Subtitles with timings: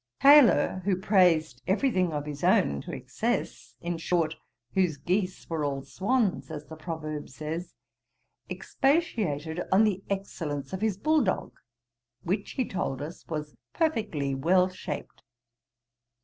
[0.19, 4.35] Taylor, who praised every thing of his own to excess; in short,
[4.73, 7.75] 'whose geese were all swans,' as the proverb says,
[8.49, 11.53] expatiated on the excellence of his bull dog,
[12.23, 15.21] which, he told us, was 'perfectly well shaped.'